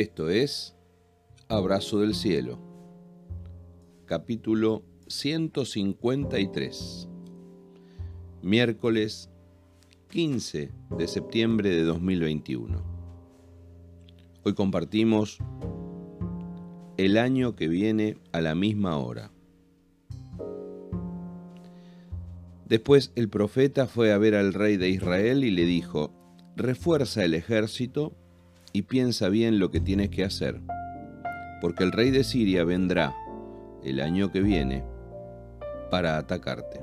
[0.00, 0.74] Esto es
[1.50, 2.58] Abrazo del Cielo,
[4.06, 7.06] capítulo 153,
[8.40, 9.28] miércoles
[10.08, 12.82] 15 de septiembre de 2021.
[14.42, 15.36] Hoy compartimos
[16.96, 19.30] el año que viene a la misma hora.
[22.64, 26.10] Después el profeta fue a ver al rey de Israel y le dijo,
[26.56, 28.16] refuerza el ejército
[28.72, 30.60] y piensa bien lo que tienes que hacer,
[31.60, 33.14] porque el rey de Siria vendrá
[33.82, 34.84] el año que viene
[35.90, 36.80] para atacarte.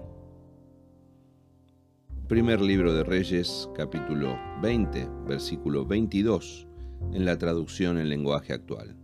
[2.27, 6.67] Primer libro de Reyes, capítulo 20, versículo 22,
[7.13, 8.97] en la traducción en lenguaje actual.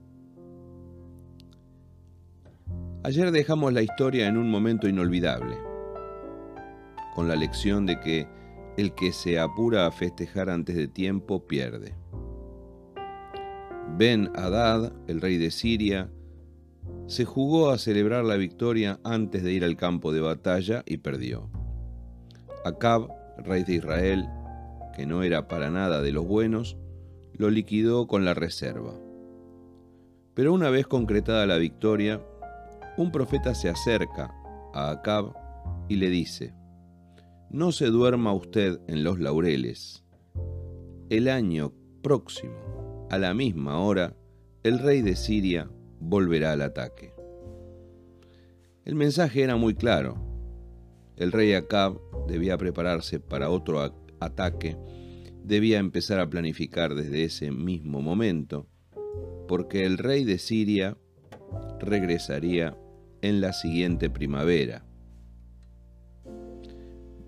[3.04, 5.58] Ayer dejamos la historia en un momento inolvidable,
[7.16, 8.28] con la lección de que
[8.78, 11.96] el que se apura a festejar antes de tiempo pierde.
[13.96, 16.10] Ben Hadad, el rey de Siria,
[17.06, 21.52] se jugó a celebrar la victoria antes de ir al campo de batalla y perdió.
[22.66, 24.28] Acab, rey de Israel,
[24.96, 26.76] que no era para nada de los buenos,
[27.34, 28.96] lo liquidó con la reserva.
[30.34, 32.20] Pero una vez concretada la victoria,
[32.98, 34.34] un profeta se acerca
[34.74, 35.36] a Acab
[35.88, 36.56] y le dice,
[37.52, 40.04] No se duerma usted en los laureles.
[41.12, 42.73] El año próximo
[43.14, 44.16] a la misma hora,
[44.64, 45.70] el rey de Siria
[46.00, 47.14] volverá al ataque.
[48.86, 50.18] El mensaje era muy claro.
[51.16, 53.82] El rey Acab debía prepararse para otro
[54.20, 54.78] ataque,
[55.44, 58.68] debía empezar a planificar desde ese mismo momento,
[59.48, 60.98] porque el rey de Siria
[61.80, 62.76] regresaría
[63.22, 64.88] en la siguiente primavera.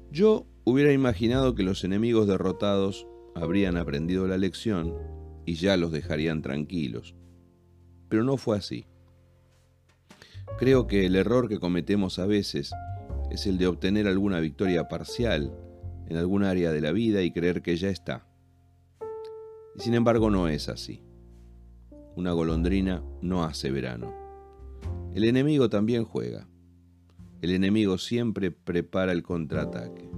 [0.10, 5.15] Yo hubiera imaginado que los enemigos derrotados habrían aprendido la lección
[5.46, 7.16] y ya los dejarían tranquilos.
[8.10, 8.86] Pero no fue así.
[10.58, 12.72] Creo que el error que cometemos a veces
[13.32, 15.54] es el de obtener alguna victoria parcial
[16.08, 18.28] en algún área de la vida y creer que ya está.
[19.76, 21.02] Y sin embargo no es así.
[22.16, 24.14] Una golondrina no hace verano.
[25.14, 26.48] El enemigo también juega.
[27.42, 30.10] El enemigo siempre prepara el contraataque.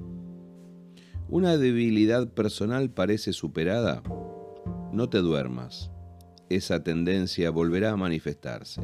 [1.30, 4.04] Una debilidad personal parece superada
[4.98, 5.92] no te duermas.
[6.50, 8.82] Esa tendencia volverá a manifestarse.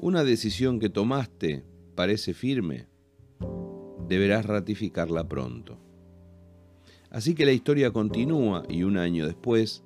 [0.00, 1.64] Una decisión que tomaste
[1.94, 2.88] parece firme.
[4.08, 5.78] Deberás ratificarla pronto.
[7.08, 9.84] Así que la historia continúa y un año después,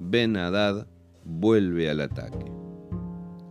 [0.00, 0.88] Ben Hadad
[1.24, 2.50] vuelve al ataque.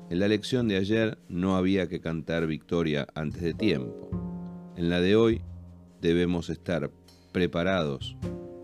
[0.09, 4.09] En la lección de ayer no había que cantar victoria antes de tiempo.
[4.75, 5.41] En la de hoy
[6.01, 6.91] debemos estar
[7.31, 8.17] preparados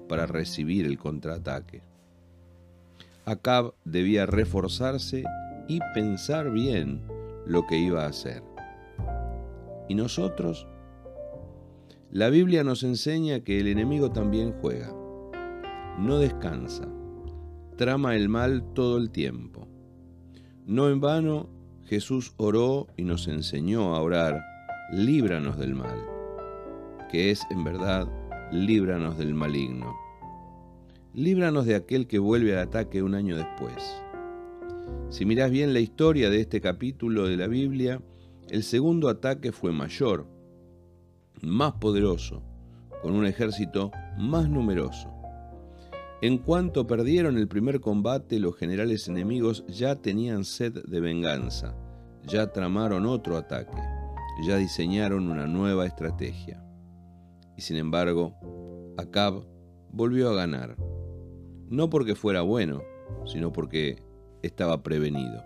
[0.09, 1.87] para recibir el contraataque.
[3.27, 5.25] Acab debía reforzarse
[5.67, 7.03] y pensar bien
[7.45, 8.41] lo que iba a hacer.
[9.89, 10.65] ¿Y nosotros?
[12.09, 14.93] La Biblia nos enseña que el enemigo también juega.
[15.99, 16.87] No descansa.
[17.75, 19.67] Trama el mal todo el tiempo.
[20.65, 21.49] No en vano
[21.83, 24.41] Jesús oró y nos enseñó a orar,
[24.93, 25.99] líbranos del mal,
[27.11, 28.07] que es en verdad,
[28.53, 30.06] líbranos del maligno
[31.17, 34.03] líbranos de aquel que vuelve al ataque un año después.
[35.09, 37.99] Si mirás bien la historia de este capítulo de la Biblia,
[38.49, 40.27] el segundo ataque fue mayor,
[41.41, 42.43] más poderoso,
[43.01, 43.89] con un ejército
[44.19, 45.11] más numeroso.
[46.21, 51.75] En cuanto perdieron el primer combate, los generales enemigos ya tenían sed de venganza,
[52.27, 53.81] ya tramaron otro ataque,
[54.45, 56.63] ya diseñaron una nueva estrategia.
[57.57, 58.35] Y sin embargo,
[58.99, 59.47] Acab
[59.91, 60.77] volvió a ganar
[61.69, 62.83] no porque fuera bueno,
[63.25, 63.97] sino porque
[64.41, 65.43] estaba prevenido.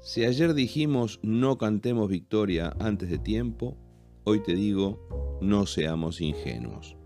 [0.00, 3.76] Si ayer dijimos no cantemos victoria antes de tiempo,
[4.24, 6.96] hoy te digo, no seamos ingenuos.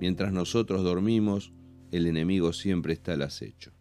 [0.00, 1.52] Mientras nosotros dormimos,
[1.92, 3.72] el enemigo siempre está al acecho.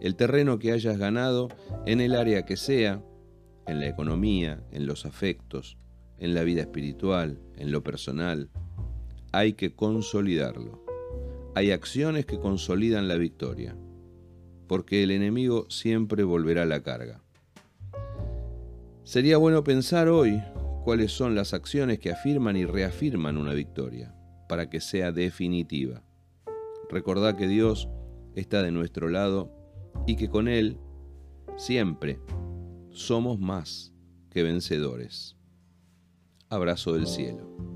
[0.00, 1.48] El terreno que hayas ganado,
[1.86, 3.04] en el área que sea,
[3.68, 5.78] en la economía, en los afectos,
[6.18, 8.50] en la vida espiritual, en lo personal,
[9.30, 10.82] hay que consolidarlo
[11.54, 13.76] hay acciones que consolidan la victoria,
[14.68, 17.22] porque el enemigo siempre volverá a la carga.
[19.04, 20.42] Sería bueno pensar hoy
[20.84, 24.14] cuáles son las acciones que afirman y reafirman una victoria,
[24.48, 26.02] para que sea definitiva.
[26.88, 27.88] Recordad que Dios
[28.34, 29.50] está de nuestro lado
[30.06, 30.78] y que con Él
[31.56, 32.18] siempre
[32.90, 33.92] somos más
[34.30, 35.36] que vencedores.
[36.48, 37.71] Abrazo del cielo.